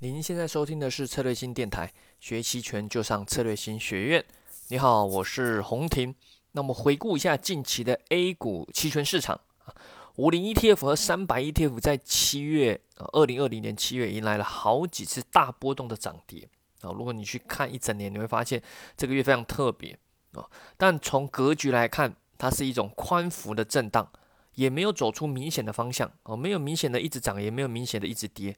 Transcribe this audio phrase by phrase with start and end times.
[0.00, 4.24] 您现在收听的是策略星电台，学期权就上策略星学院。
[4.68, 6.12] 你好，我是洪婷。
[6.52, 9.72] 那么回顾一下近期的 A 股期权市场啊，
[10.16, 16.48] 五零 ETF 和三百 ETF 在七月啊，二零二零年七月迎来了好几次大波动的涨跌
[16.80, 16.90] 啊。
[16.90, 18.60] 如果你去看一整年，你会发现
[18.96, 19.96] 这个月非常特别
[20.32, 20.44] 啊。
[20.76, 24.10] 但从格局来看，它是一种宽幅的震荡，
[24.54, 28.54] 也没有走出明显的方向哦，没有明显的一直涨，也没有明显的一直跌。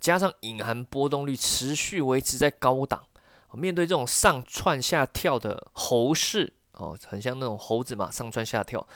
[0.00, 3.04] 加上隐含波动率持续维持在高档，
[3.52, 8.86] 面对这种上窜下跳的猴市哦，很像那种猴子嘛，上窜下跳。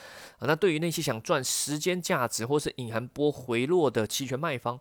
[0.41, 4.79] 那对于那些想赚时间价值或是隐含波回落的期权卖方，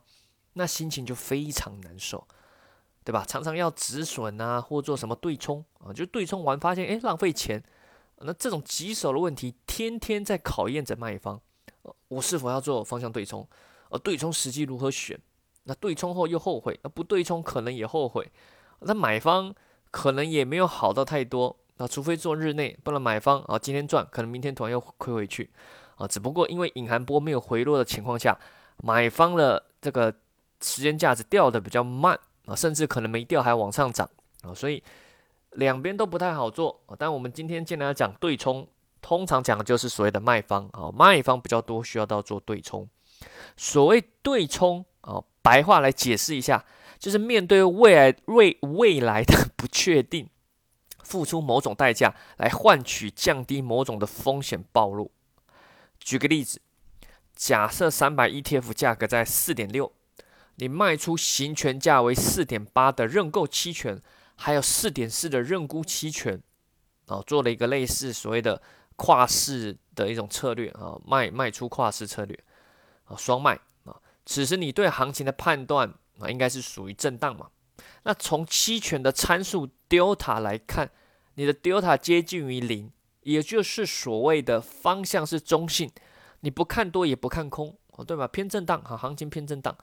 [0.53, 2.27] 那心情就非常难受，
[3.03, 3.23] 对吧？
[3.25, 7.63] 常常要止损啊，或做什么对冲啊，就对冲完发现诶浪费钱。
[8.23, 11.41] 那这种棘手的问题，天天在考验着卖方，
[12.09, 13.47] 我是否要做方向对冲？
[13.89, 15.19] 而对冲时机如何选？
[15.63, 18.31] 那对冲后又后悔，那不对冲可能也后悔。
[18.79, 19.53] 那买方
[19.91, 25.51] 可能也没有好到太多，那除非做日内，不然买方啊今天赚，可能明天突然又亏回去
[25.97, 26.07] 啊。
[26.07, 28.35] 只不过因为隐含波没有回落的情况下，
[28.83, 30.11] 买方的这个
[30.61, 34.09] 时间价值掉的比较慢啊，甚至可能没掉还往上涨
[34.41, 34.83] 啊，所以
[35.51, 36.95] 两边都不太好做啊。
[36.97, 38.67] 但我们今天进来讲对冲，
[38.99, 42.89] 通常讲的就是所谓的卖方啊，卖方比较多需要到做对冲。
[43.55, 44.83] 所谓对冲。
[45.41, 46.65] 白话来解释一下，
[46.99, 50.29] 就是面对未来未未来的不确定，
[51.03, 55.11] 付出某种代价来换取降低某种的风险暴露。
[55.99, 56.61] 举个例子，
[57.35, 59.91] 假设三百 ETF 价格在四点六，
[60.55, 64.01] 你卖出行权价为四点八的认购期权，
[64.35, 66.41] 还有四点四的认沽期权，
[67.07, 68.61] 啊，做了一个类似所谓的
[68.95, 72.39] 跨市的一种策略啊，卖卖出跨市策略
[73.05, 73.59] 啊，双卖。
[74.25, 77.49] 此时你对行情的判断啊，应该是属于震荡嘛？
[78.03, 80.91] 那从期权的参数 delta 来看，
[81.35, 82.91] 你的 delta 接近于零，
[83.21, 85.91] 也就是所谓的方向是中性，
[86.41, 88.27] 你不看多也不看空，哦，对吧？
[88.27, 89.75] 偏震荡哈，行情偏震荡。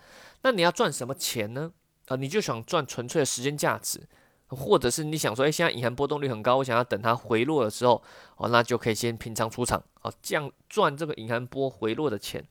[0.42, 1.72] 那你要赚什么钱呢？
[2.06, 4.08] 啊，你就想赚纯粹的时间价值，
[4.48, 8.02] 或者是你想说，哎，现在隐含波动率很高，我想要等它回落的时候，
[8.36, 12.44] 哦，那就可以先平仓出场，哦，这样赚这个隐含波回落的钱。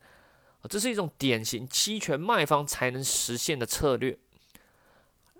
[0.68, 4.18] 这是一种典型期权卖方才能实现的策略。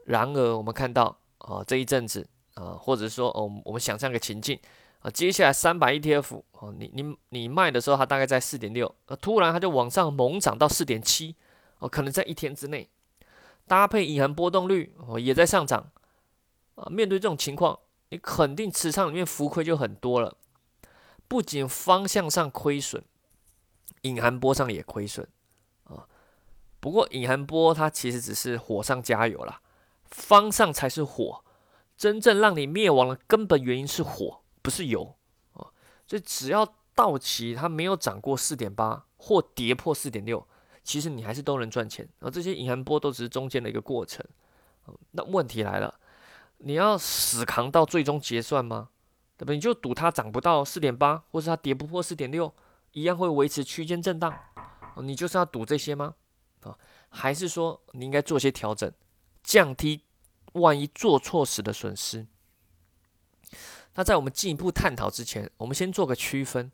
[0.05, 4.59] 然而，我们看到啊，这一阵子啊，或者说哦，我们想象个情境
[5.01, 11.35] 啊，接下来三百 ETF 哦，你你你卖的时候，它大概在四点六，突然它就往上猛涨到四点七，
[11.81, 12.89] 哦，可能在一天之内，
[13.67, 15.91] 搭配隐含波动率哦也在上涨
[16.77, 16.89] 啊。
[16.91, 17.79] 面对这种情况，
[18.09, 20.37] 你肯定持仓里面浮亏就很多了，
[21.27, 23.05] 不仅方向上亏损。
[24.03, 25.27] 隐含波上也亏损
[25.85, 26.07] 啊，
[26.81, 29.61] 不过隐含波它其实只是火上加油啦，
[30.05, 31.45] 方上才是火，
[31.97, 35.17] 真正让你灭亡的根本原因是火，不是油
[35.53, 35.67] 啊。
[36.07, 40.47] 所以只要到期它没有涨过四点八或跌破四点六，
[40.83, 42.09] 其实你还是都能赚钱。
[42.21, 44.25] 而这些隐含波都只是中间的一个过程。
[45.11, 46.01] 那问题来了，
[46.59, 48.89] 你要死扛到最终结算吗？
[49.37, 49.53] 对不？
[49.53, 52.53] 你就赌它涨不到四点八，或是它跌不破四点六？
[52.99, 54.39] 一样会维持区间震荡，
[54.97, 56.15] 你就是要赌这些吗？
[56.63, 56.77] 啊，
[57.09, 58.93] 还是说你应该做些调整，
[59.43, 60.05] 降低
[60.53, 62.27] 万一做错时的损失？
[63.95, 66.71] 那在我们进一步探讨之前，我们先做个区分。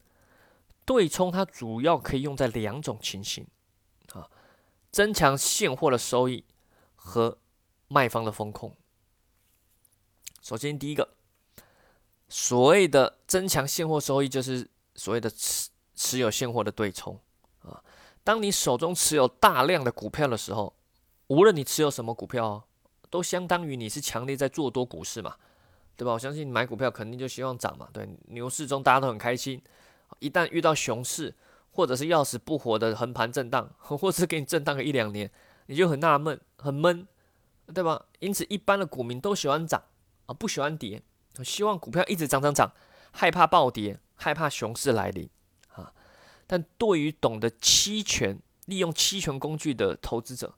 [0.87, 3.47] 对冲它主要可以用在两种情形
[4.13, 4.29] 啊，
[4.91, 6.45] 增强现货的收益
[6.95, 7.39] 和
[7.89, 8.77] 卖方的风控。
[10.43, 11.17] 首先第一个，
[12.29, 15.33] 所谓的增强现货收益，就是所谓的
[16.05, 16.19] 持。
[16.19, 17.19] 有现货的对冲
[17.63, 17.83] 啊，
[18.23, 20.75] 当你手中持有大量的股票的时候，
[21.29, 22.63] 无论你持有什么股票，
[23.11, 25.37] 都相当于你是强烈在做多股市嘛，
[25.97, 26.13] 对吧？
[26.13, 29.63] 我相信你买股票肯定就希望涨嘛，对，牛市中大家都很开心，
[30.19, 31.35] 一旦遇到熊市
[31.71, 35.31] 或者是要死不活的横盘震荡， 或者是给你震荡个一两年，
[35.67, 37.07] 你就很纳闷、很闷，
[37.73, 38.05] 对吧？
[38.19, 39.83] 因此，一般的股民都喜欢涨
[40.27, 41.03] 啊，不喜欢跌，
[41.43, 42.73] 希望股票一直涨涨涨，
[43.13, 45.29] 害怕暴跌，害怕熊市来临。
[46.47, 50.55] 但对于懂得期权、利用期权工具的投资者，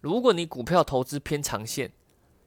[0.00, 1.92] 如果你股票投资偏长线，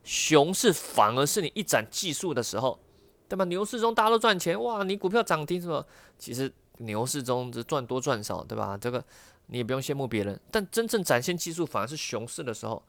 [0.03, 2.79] 熊市反而是你一展技术的时候，
[3.27, 3.45] 对吧？
[3.45, 5.85] 牛市中大家都赚钱，哇，你股票涨停什么？
[6.17, 8.77] 其实牛市中只赚多赚少，对吧？
[8.77, 9.03] 这个
[9.47, 10.39] 你也不用羡慕别人。
[10.51, 12.83] 但真正展现技术，反而是熊市的时候。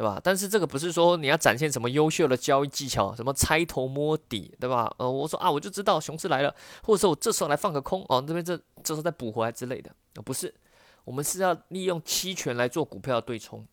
[0.00, 0.18] 对吧？
[0.24, 4.90] 但是这个不是说你要展现什么优秀的交易技巧，什么猜头摸底，对吧？
[4.96, 9.94] 呃，我说啊，我就知道熊市来了，或者说我这时候来放个空哦，这边这这时候再补回来之类的，
[10.24, 10.54] 不是，
[11.04, 13.66] 我们是要利用期权来做股票对冲。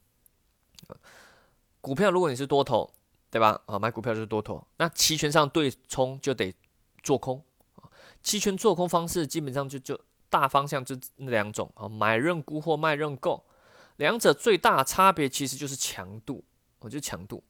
[1.79, 2.91] 股票如果你是多头，
[3.31, 3.62] 对吧？
[3.65, 6.53] 啊，买股票就是多头，那期权上对冲就得
[7.01, 7.41] 做空。
[8.21, 9.97] 期权做空方式基本上就就
[10.30, 13.41] 大方向就那两种啊，买认沽或卖认购，
[13.97, 16.44] 两者最大差别其实就是强度，
[16.79, 17.44] 我觉得强度。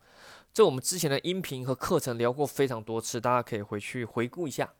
[0.53, 4.73] 这我们之前的音频和课程聊过非常多次，大家可以回去回顾一下。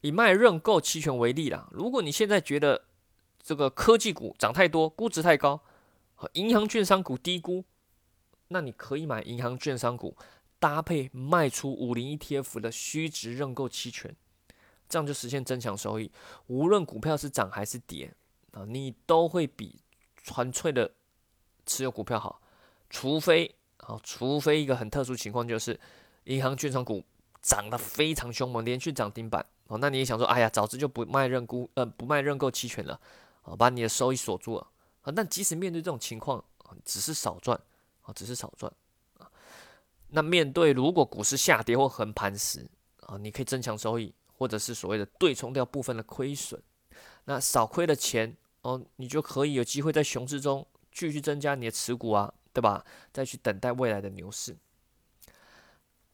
[0.00, 2.84] 以卖认购期权为例啦，如果你现在觉得
[3.42, 5.60] 这个科技股涨太多，估值太高，
[6.14, 7.64] 和银行券商股低估，
[8.48, 10.16] 那你可以买银行券商股，
[10.58, 14.14] 搭配卖出五零 ETF 的虚值认购期权。
[14.88, 16.10] 这样就实现增强收益，
[16.48, 18.12] 无论股票是涨还是跌
[18.52, 19.80] 啊，你都会比
[20.22, 20.90] 纯粹的
[21.66, 22.40] 持有股票好。
[22.88, 25.78] 除非啊，除非一个很特殊情况，就是
[26.24, 27.04] 银行券商股
[27.40, 33.00] 涨得非常凶猛，连续涨停板哦，那你也想说，哎呀，早知就不卖认沽，呃，不卖认购期权了，
[33.42, 34.66] 啊，把你的收益锁住了
[35.02, 35.12] 啊。
[35.14, 36.44] 但即使面对这种情况，
[36.84, 37.58] 只是少赚
[38.02, 38.72] 啊，只是少赚
[39.18, 39.30] 啊。
[40.08, 42.68] 那面对如果股市下跌或横盘时
[43.00, 44.14] 啊，你可以增强收益。
[44.34, 46.60] 或者是所谓的对冲掉部分的亏损，
[47.26, 52.84] 那少亏的钱哦，你就可以有机会在熊市中继续增加你的持股啊，对吧？
[53.12, 54.56] 再去等待未来的牛市。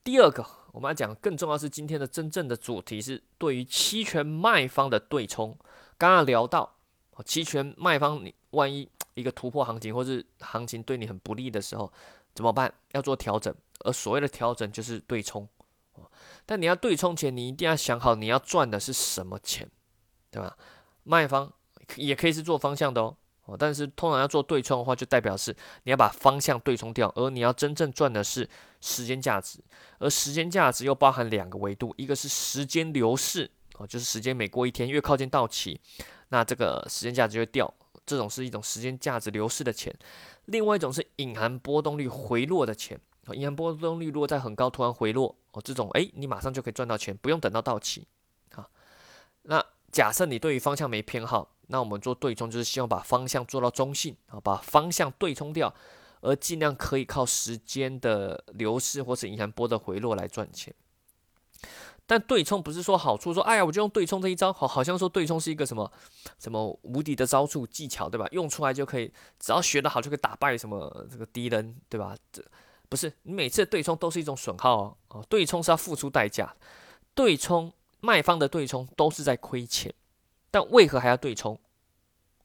[0.03, 5.57] 第二个，我们要讲更重要是今天的真正的主题是对于期权卖方的对冲。
[5.99, 6.77] 刚刚聊到，
[7.27, 11.93] 期权卖方你万一一个突破行情，或是行情对你很不利的时候，
[12.35, 12.73] 怎么办？
[12.93, 15.47] 要做调整，而所谓的调整就是对冲。
[16.47, 19.69] 但你要对冲前，你一定要想好你要赚的是什么钱，
[20.31, 20.57] 对吧？
[21.03, 21.53] 卖方
[21.97, 25.55] 也可以是做方向的哦，哦，但是通常要做对冲的话，就代表是
[25.85, 28.49] 你要把方向对冲掉，而你要真正赚的是
[28.81, 29.59] 时间价值，
[29.99, 35.81] 而时间价值又包含两个维度，一个是时间流逝，哦，就是时间每过一天越靠近到期，
[36.29, 37.73] 那这个时间价值就会掉，
[38.05, 39.93] 这种是一种时间价值流逝的钱；
[40.47, 43.01] 另外一种是隐含波动率回落的钱。
[43.35, 48.07] 银行波动率如果在很高，突然回落哦，这种哎，你马上就可以赚到钱，不用等到到期
[48.55, 48.67] 啊。
[49.43, 49.63] 那
[49.93, 55.73] 假设你对于方向没偏好，那我们做对冲就是希望把方向做到中性啊，把方向对冲掉，
[56.21, 60.75] 而尽量可以靠时间的流逝或是银行波的回落来赚钱。
[62.07, 65.93] 但对冲不是说好处，说哎呀，我就用对冲这一招，好，好像说对冲是一个什么
[66.39, 68.27] 什么无敌的招数技巧，对吧？
[68.33, 72.17] 用出来就可以，只要学得好就可以打败什么这个敌人，对吧？
[72.33, 72.43] 这。
[72.89, 76.57] 不是你每次对冲都是一种损耗，哦，对冲是要付出代价，
[77.15, 79.93] 对冲卖方的对冲都是在亏钱，
[80.51, 81.59] 但为何还要对冲？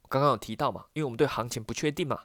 [0.10, 2.20] 刚刚有提到嘛，因为我们对行情不确定嘛，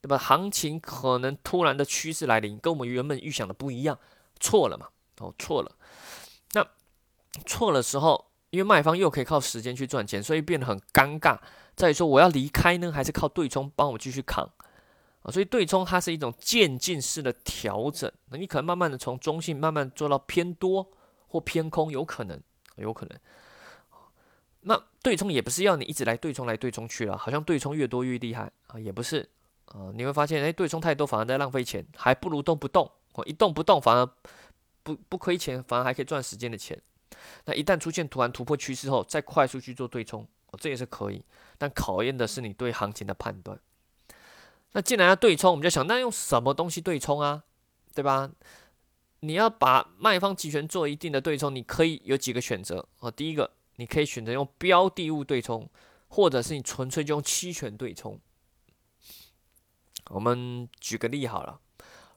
[0.00, 0.18] 对吧？
[0.18, 3.98] 行情可能突然的趋势来临，跟我们原本预想的不一样，
[4.40, 4.88] 错了嘛，
[5.18, 5.76] 哦，错了，
[6.54, 6.66] 那
[7.46, 11.38] 错的时候，因为卖方又可以靠时间去赚钱，所以变得很尴尬。
[11.76, 14.50] 再说我要离开呢，还是靠对冲帮我继续扛？
[15.22, 20.90] 啊，所以对冲它是一种渐进式的调整，那你可能慢慢的从中性慢慢做到偏多
[21.28, 22.42] 或偏空，有可能，
[22.76, 23.16] 有可能。
[24.62, 29.28] 那对冲也不是要你一直来对冲来对冲去了，好像对冲越多越厉害啊，也不是
[29.66, 34.06] 啊，你会发现，哎，对冲太多反而在浪费钱，还不如动不动，哦，一动不动反而
[34.82, 36.80] 不不亏钱，反而还可以赚时间的钱。
[37.44, 41.22] 那一旦出现突然突破趋势后，再快速去做对冲，哦，这也是可以，
[41.56, 43.58] 但考验的是你对行情的判断。
[44.72, 47.44] 那既然要对冲，我们就想，那用什么东西对冲啊？
[47.94, 48.30] 对吧？
[49.20, 53.10] 你要把卖方期权做一定的对冲，你可以有几个选择啊。
[53.10, 53.50] 第一个，
[53.80, 55.66] 你可以选择用标的物对冲，
[56.08, 58.20] 或者是你纯粹就用期权对冲。
[60.10, 61.58] 我们举个例好了，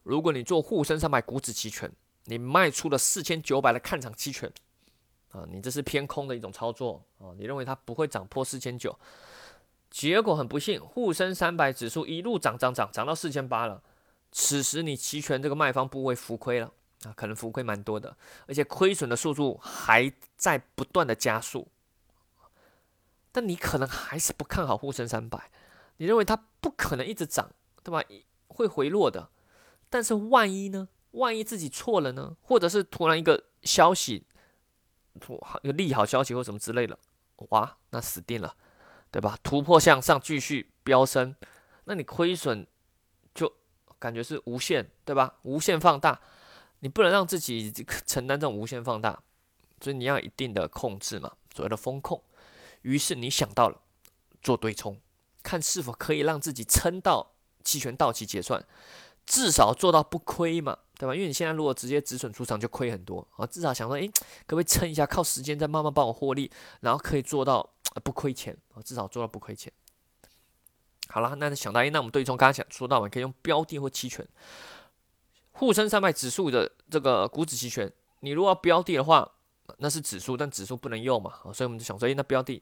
[0.04, 1.90] 如果你做沪深三百股指期权，
[2.26, 4.52] 你卖出了四千九百的看涨期权
[5.32, 9.00] 啊，你这是偏空的一种操作啊，你认为它不会涨破四千九。
[9.90, 13.82] 结果很不幸，沪深三百指数一路涨涨涨，涨到四千八了。
[14.34, 16.74] 此时你期权这个卖方部位浮亏了
[17.06, 18.16] 啊，可能浮亏蛮多的，
[18.48, 21.68] 而且亏损的速度还在不断的加速。
[23.32, 25.52] 但你可能还是不看好沪深三百，
[25.98, 27.52] 你认为它不可能一直涨，
[27.84, 28.02] 对吧？
[28.48, 29.30] 会回落的。
[29.90, 30.90] 但是万一呢？
[31.12, 32.38] 万一自己错了呢？
[32.42, 34.26] 或者是突然一个消息，
[35.20, 36.98] 突一个利好消息或什么之类的，
[37.50, 38.56] 哇，那死定了。
[39.12, 39.38] 对吧？
[39.44, 41.36] 突破向上继续飙升，
[41.84, 42.66] 那你亏损
[43.36, 43.54] 就
[44.00, 45.36] 感觉是无限，对吧？
[45.44, 46.20] 无限放大，
[46.84, 47.72] 你不能让自己
[48.06, 49.24] 承担这种无限放大，
[49.82, 52.22] 所以你要一定的控制嘛，所谓的风控。
[52.82, 53.82] 于是你想到了
[54.42, 55.00] 做对冲，
[55.42, 57.32] 看是否可以让自己撑到
[57.64, 58.64] 期权到期结算，
[59.26, 61.16] 至少做到不亏嘛，对吧？
[61.16, 64.08] 因为你现在如果直接止损出场就亏很多啊，至少想说，诶，
[64.46, 67.72] 可不可以撑一下，靠时间再慢慢帮我获利，然后可以做到。
[68.04, 69.72] 不亏钱啊，至少做到不亏钱。
[71.10, 74.28] 好了，那想到，哎，那我们对冲刚刚讲说到，我们可以用标的或期权。
[75.54, 79.30] 沪深三百指数的这个股指期权，你如果要标的的话，
[79.78, 82.62] 那是指数，但指数不能用嘛，所以我们就想说，诶，那标的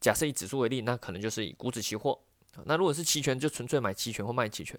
[0.00, 2.18] 假设以指数为例，那可能就是以股指期货。
[2.64, 4.78] 那如果是期权，就纯粹买期权或卖期权。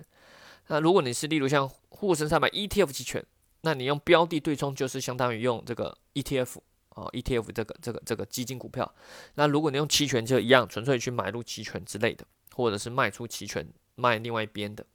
[0.67, 3.23] 那如果你是例如像沪深三百 ETF 期权，
[3.61, 6.57] 那你用标的对冲，就是相当于用这个 ETF
[6.89, 8.91] 啊，ETF 这个这个这个基金股票。
[9.35, 14.85] 那如果你用期权，就一样，纯粹去买入期权之类的，或者是卖出期权卖另外一边的。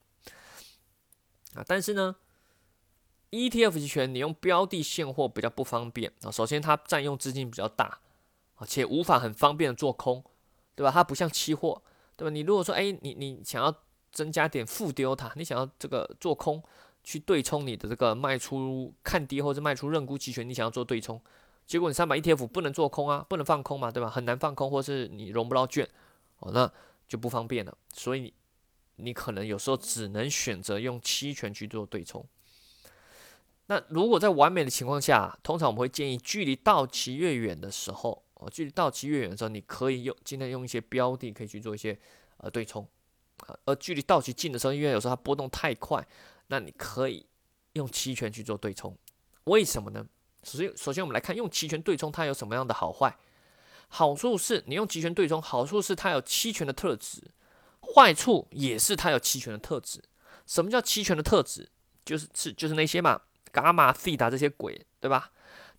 [1.55, 2.17] 啊，但是呢
[3.33, 6.31] ，ETF 期权你用标的现货比较不方便啊。
[6.31, 7.99] 首先它占用资金比较大，
[8.55, 10.23] 而且无法很方便的做空，
[10.77, 10.91] 对吧？
[10.93, 11.83] 它不像期货，
[12.17, 12.31] 对吧？
[12.31, 13.75] 你如果说，哎，你你想要
[14.13, 16.63] 增加点负丢它，你想要这个做空
[17.03, 21.21] 去对冲你的这个卖出看跌或者卖出认沽期权，你想要做对冲，
[21.67, 24.09] 结果你三百 ETF 不能做空啊，不能放空嘛，对吧？
[24.09, 25.89] 很难放空，或是你融不到券，
[26.41, 26.71] 哦，那
[27.09, 27.77] 就不方便了。
[27.95, 28.33] 所以
[28.97, 32.25] 你可能有时候只能选择用期权去做对冲。
[33.67, 41.99] 那如果在完美的情况下，通常我们会建议距离到期越远的时候，哦，距离到期越远的时候，你可以用尽量用一些标的可以去做一些
[42.39, 42.87] 呃对冲。
[43.47, 46.07] 啊而距离到期近的时候，因为有时候它波动太快，
[46.49, 47.27] 那你可以
[47.73, 48.97] 用期权去做对冲。
[49.45, 50.07] 为什么呢？
[50.45, 53.17] 首先，首先我们来看用期权对冲它有什么样的好坏。
[53.89, 57.21] 好处是你用期权对冲，好处是它有期权的特质；
[57.81, 60.03] 坏处也是它有期权的特质。
[60.47, 61.69] 什么叫期权的特质？
[62.05, 63.21] 就是是就是那些嘛，
[63.53, 65.31] 伽马、费达这些鬼，对吧？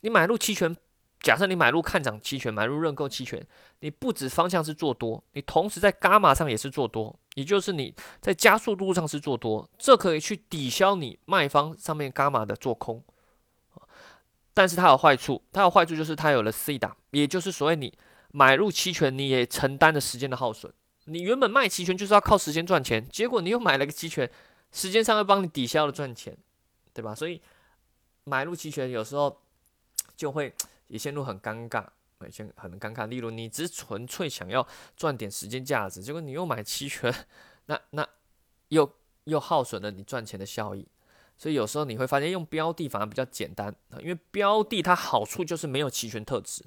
[0.01, 0.75] 你买入期权。
[1.21, 3.41] 假设你买入看涨期权，买入认购期权，
[3.79, 13.01] 你不止方向是做多，你同时在伽马上也是做多，也就是你在加速度上是做多，这可以去抵消你卖方上面伽马的做空。
[14.53, 17.97] 但是它有坏处，它有坏处就是它有了 C 档，也就是所谓你
[18.31, 20.73] 买入期权，你也承担了时间的耗损。
[21.05, 24.29] 你原本卖期权就是要靠时间赚钱，结果你又买了个期权，
[24.73, 26.35] 时间上又帮你抵消了赚钱，
[26.93, 27.15] 对吧？
[27.15, 27.41] 所以
[28.25, 29.41] 买入期权有时候
[30.15, 30.53] 就会。
[30.87, 31.83] 也陷入很尴尬，
[32.19, 33.07] 很很尴尬。
[33.07, 37.11] 例如，你只纯粹想要赚点时间价值，结果你又买期权，
[37.65, 38.07] 那那
[38.67, 38.87] 又
[39.23, 40.85] 又耗损了你赚钱的效益。
[41.35, 46.63] 所以有时候你会发现，用标的反而比较简单，因为标的它好处就是没有期权特质，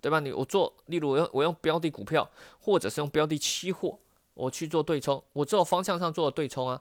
[0.00, 0.20] 对吧？
[0.20, 2.30] 你我做，例如我用我用标的股票，
[2.60, 3.98] 或者是用标的期货，
[4.34, 6.80] 我去做对冲，我只有方向上做了对冲啊，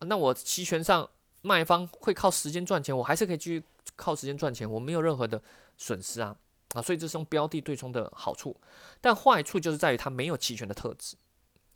[0.00, 1.08] 那我期权上
[1.42, 3.62] 卖方会靠时间赚钱，我还是可以继续
[3.96, 5.42] 靠时间赚钱，我没有任何的。
[5.80, 6.34] 损失啊
[6.74, 8.60] 啊，所以这是用标的对冲的好处，
[9.00, 11.16] 但坏处就是在于它没有期权的特质。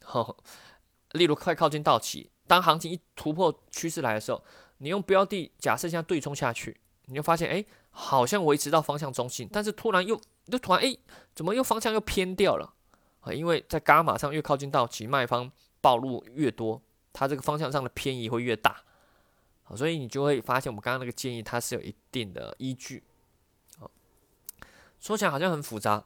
[0.02, 0.36] 好，
[1.14, 4.42] 例如快靠近到期，当行情一突破趋势来的时候，
[4.78, 10.98] 你用标的假设现在对冲下去，你就发现哎，好像维持到方向中性，但是突然又就突然哎，
[11.32, 12.74] 怎么又方向又偏掉了
[13.20, 13.32] 啊？
[13.32, 15.48] 因为在伽马上越靠近到期，卖方
[15.80, 18.82] 暴露越多，它这个方向上的偏移会越大。
[19.76, 23.02] 所以你就会发现我们刚刚那个建议它是有一定的依据。
[25.00, 26.04] 说起来好像很复杂，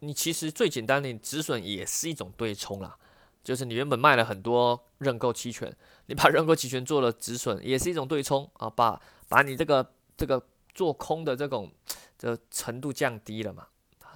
[0.00, 2.98] 你其实最简单的止损也是一种对冲啦，
[3.42, 5.74] 就是你原本卖了很多认购期权，
[6.06, 11.72] 你把认购期权做了止损，也是一种对冲啊，把把你这个这个做空的这种
[12.18, 13.66] 的程度降低了嘛，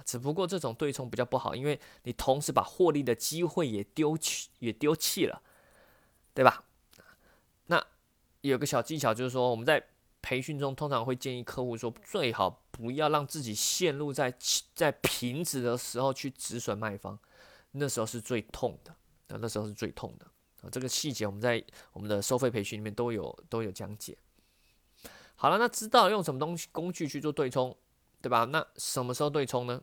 [0.05, 5.41] 只不过这种对冲比较不好，因为你同时把获利的机会也丢弃也丢弃了，
[6.35, 6.63] 对吧？
[8.41, 9.83] 有个小技巧就是说我们在。
[10.21, 14.31] 培训中通常会建议客户说，最好不要让自己陷入在
[14.75, 17.17] 在平值的时候去止损卖方，
[17.71, 18.91] 那时候是最痛的，
[19.29, 20.25] 啊，那时候是最痛的
[20.61, 20.69] 啊。
[20.69, 24.17] 这个细节我们在我们的收费培训里面都有都有讲解。
[25.37, 27.73] 好了，那知道用什么东西工具去做对冲，
[28.21, 28.43] 对吧？
[28.43, 29.81] 那什么时候对冲呢？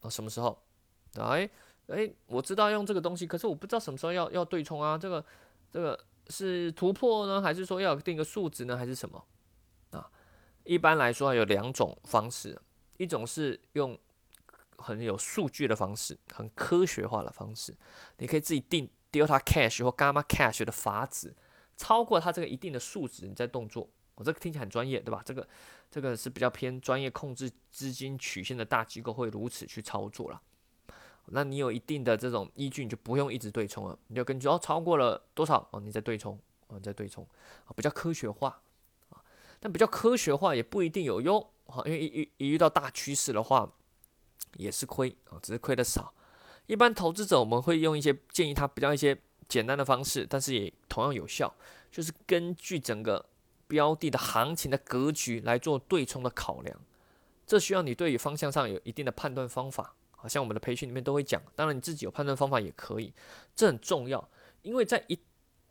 [0.00, 0.62] 啊，什么时候？
[1.14, 1.48] 哎
[1.86, 4.98] 哎，我知道用这个东西，可是我不知道什么时候要要对冲啊。
[4.98, 5.24] 这个
[5.72, 5.98] 这个
[6.28, 9.24] 是突破呢，还是说要定个数值呢，还是什么？
[9.90, 10.10] 啊
[10.64, 12.60] 一般来说有两种方式，
[12.98, 13.98] 一种是用
[14.76, 17.74] 很有数据的方式，很科学化的方式，
[18.18, 21.34] 你可以自己定 delta cash 或 gamma cash 的阀值，
[21.76, 23.88] 超过它这个一定的数值，你再动作。
[24.16, 25.22] 我这个听起来很专业，对吧？
[25.24, 25.48] 这个
[25.90, 30.42] 这个是比较偏专业控制资金曲线的大机构会如此去操作了。
[31.32, 37.26] 那你有一定的这种依据，你就不用一直对冲了，你就根据哦超过了多少哦，你再对冲，哦再对冲，
[37.76, 38.60] 比较科学化。
[39.60, 43.68] 但比较科学化也不一定有用啊，因为一一一遇到大趋势的话，
[44.56, 46.14] 也是亏啊，只是亏的少。
[46.66, 49.18] 一般投资者我们会用一些建议他比较一些
[49.48, 51.52] 简单的方式，但是也同样有效，
[51.90, 53.26] 就是根据整个
[53.66, 56.80] 标的的行情的格局来做对冲的考量。
[57.44, 59.94] 这需要你对于方向上有一定的判断方法，
[60.28, 61.42] 像我们的培训里面都会讲。
[61.56, 63.12] 当然你自己有判断方法也可以，
[63.56, 64.28] 这很重要，
[64.62, 65.18] 因为在一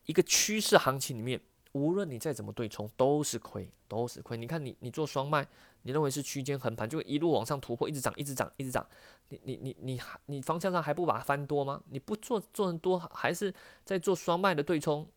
[0.06, 1.40] 一个趋势行情里面。
[1.74, 4.36] 无论你再怎么对冲，都是亏，都是亏。
[4.36, 5.48] 你看你你做双卖，
[5.84, 8.84] 你认为是区间横盘，就一路往上突破，一直涨，一直涨，一直涨。
[9.30, 11.84] 你你你你还你方向上还不把它翻多吗？
[11.90, 13.54] 你不做做很多，还是
[13.86, 15.08] 在做双卖的对冲，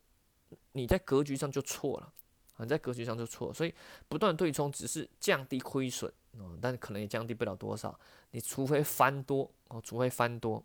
[0.73, 2.13] 你在格局上就错了
[2.57, 2.65] 啊！
[2.65, 3.73] 在格局上就错，所以
[4.07, 7.99] 不断对冲只是降低亏损哦，但可能也降低不了多少。
[8.31, 10.63] 你除非翻多哦，除非翻多。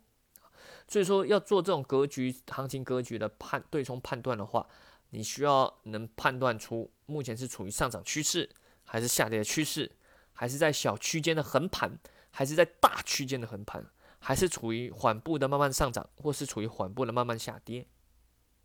[0.87, 4.67] 所以说要做这种格局行情格局的判对冲判断的话。
[5.11, 8.49] 你需要能判断出目前是处于上涨趋势，
[8.83, 9.89] 还是下跌趋势，
[10.33, 11.97] 还是在小区间的横盘，
[12.29, 17.87] 还是在大区间的横盘，还是处于缓步的慢慢上涨，或是处于缓步的慢慢下跌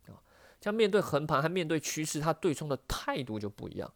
[0.07, 0.19] 啊？
[0.59, 3.93] 像面对横盘和面对趋势，它对冲的态度就不一样。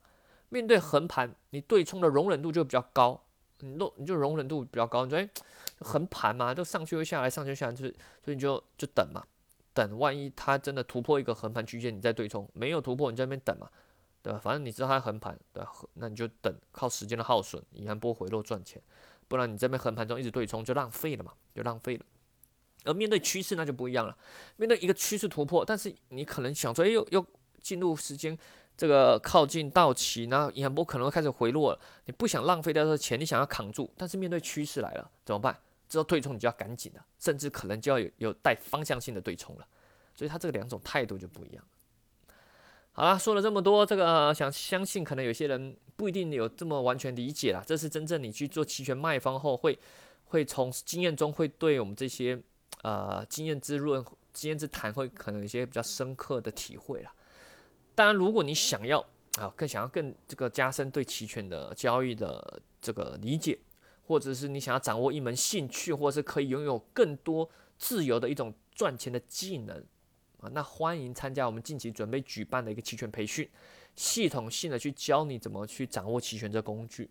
[0.49, 3.21] 面对横盘，你对冲的容忍度就比较高，
[3.59, 5.05] 你都你就容忍度比较高。
[5.05, 5.29] 你说哎，
[5.79, 9.23] 横盘嘛，都上去又下来，上去下来，就是所以你就就等嘛。
[9.73, 13.69] 等，万一它真的突破一个横盘区间，你再对冲；没有突破，你在那边等嘛，
[14.23, 14.39] 对吧？
[14.39, 15.71] 反正你知道它横盘，对吧？
[15.93, 18.81] 那你就等，靠时间的耗损，银行波回落赚钱。
[19.27, 22.05] 不然你这边横盘中一直对冲，就浪费了嘛，就浪费了。
[22.85, 24.17] 而面对趋势那就不一样了，
[24.55, 27.23] 面对一个趋势突破，但是你可能想说，哎，又又
[27.61, 28.35] 进入时间
[28.77, 35.57] 这个靠近到期，然后银行波可能会开始回落了，你不想浪费掉这钱，你想要扛住，但是面对趋势来了怎么办？
[35.89, 39.65] 之后对冲你就要赶紧的，甚至可能就要有有带方向性的对冲了，
[40.13, 41.63] 所以它这个两种态度就不一样。
[42.91, 47.63] 好了，说了这么多，这个想相信可能有些人不一定有这么完全理解啦。
[47.65, 49.79] 这是真正你去做期权卖方后，会
[50.25, 52.37] 会从经验中会对我们这些
[52.83, 54.03] 呃经验之论、
[54.33, 57.11] 经验之谈，会可能有一些比较深刻的体会了。
[57.97, 59.03] 当然，如果你想要
[59.39, 63.57] 啊更想要更这个加深对期权的交易的这个理解。
[64.05, 69.83] 或者是你想要掌握一门兴趣，或者是可以拥有更多自由的一种赚钱的技能
[70.39, 73.49] 啊，那欢迎参加我们近期准备举办的一个期权培训，
[73.97, 77.09] 系统性的去教你怎么去掌握期权这工具，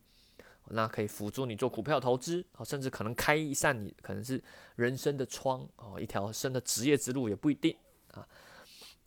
[0.70, 4.42] 那可以辅助你做股票投资啊，甚至可能开一扇你可能是
[4.76, 7.76] 人生的窗哦，一条新的职业之路也不一定
[8.12, 8.26] 啊。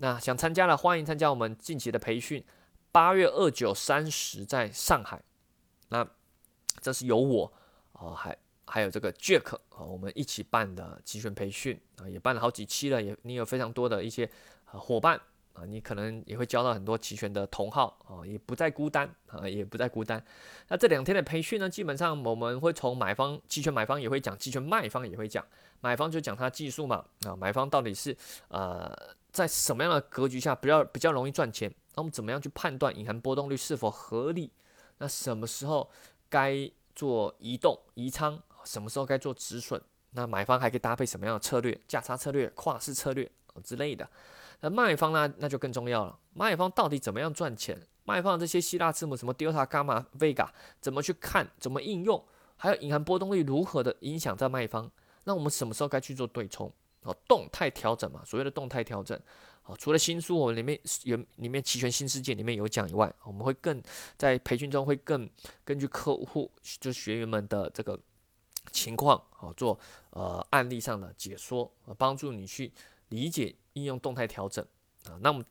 [0.02, 2.44] 那想参加的欢迎参加我们近期的培训，
[2.92, 5.22] 八月二九三十在上海，
[5.90, 6.08] 那
[6.82, 7.54] 这是由我。
[7.92, 14.30] 哦，还还有这个 Jack 啊，我们一起办的集训培训啊，也办了好几期了，也你有非常多的一些
[14.64, 15.20] 伙伴
[15.52, 20.24] 啊，你可能也会交到很多期权的同好啊，也不再孤单啊，也不再孤单。
[20.70, 25.46] 那这两天的培训呢，基本上我们会从买方期权买方也会讲，期权卖方也会讲，
[25.82, 28.16] 买方就讲它技术嘛啊，买方到底是
[28.48, 28.96] 呃
[29.32, 34.52] 在什么样的格局下比较比较容易赚钱，那我们怎么样去判断隐含波动率是否合理？
[34.98, 35.90] 那什么时候
[36.30, 36.72] 该？
[36.96, 39.82] 做移动移仓，什么时候该做止损？
[40.12, 41.80] 那买方还可以搭配什么样的策略？
[41.88, 43.32] 价差策略、跨市策略
[43.64, 44.06] 之类的。
[44.60, 45.34] 那卖方呢？
[45.38, 46.20] 那就更重要了。
[46.34, 47.82] 卖方到底怎么样赚钱？
[48.04, 50.50] 卖方这些希腊字母什么 delta、伽马、vega
[50.82, 51.50] 怎么去看？
[51.58, 52.22] 怎么应用？
[52.58, 54.92] 还有隐含波动率如何的影响在卖方？
[55.24, 56.70] 那我们什么时候该去做对冲？
[57.04, 59.20] 哦，动态调整嘛，所谓的动态调整。
[59.78, 63.80] 除了新书，我们里面有里面期权新世界里面有讲以外，我们会更
[64.18, 65.30] 在培训中会更
[65.64, 68.00] 根据客户就学员们的这个
[68.72, 72.74] 情况，好做呃案例上的解说，帮助你去
[73.10, 74.66] 理解应用动态调整
[75.06, 75.14] 啊。
[75.22, 75.44] 那么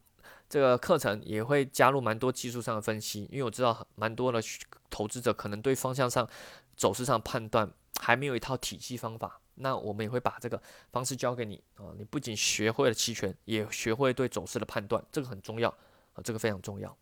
[0.48, 4.42] 这个课程也会加入蛮多技术上的分析，因为我知道蛮多的
[4.90, 6.28] 投资者可能对方向上
[6.76, 9.40] 走势上判断还没有一套体系方法。
[9.60, 15.68] 那我们也会把这个方式教给你啊，你不仅学会了期权，也学会对走势的判断，这个很重要
[16.14, 16.96] 啊，这个非常重要。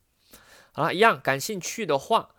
[0.72, 2.30] 好了，一样感兴趣的话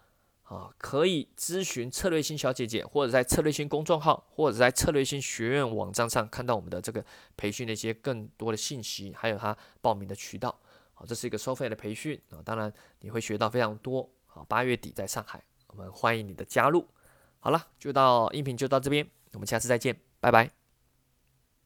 [0.43, 7.03] 啊，可以咨询策略星小姐姐，或者在策略星公众号，或者在策略星学院网站上看到我们的这个
[7.35, 10.57] 培训的一些更多的信息，还有他报名的渠道。
[10.93, 14.09] 好，这是一个收费的培训啊，当然你会学到非常多。
[14.25, 16.87] 好，八月底在上海，我们欢迎你的加入。
[17.39, 20.06] 好了，就到音频就到这边，我们下次再见。
[20.27, 20.66] 拜拜。